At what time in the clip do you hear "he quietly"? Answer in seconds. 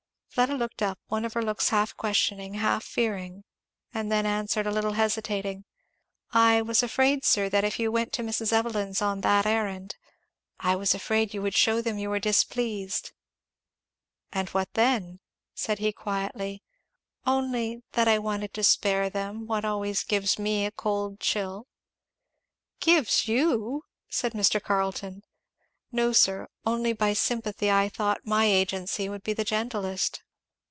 15.79-16.63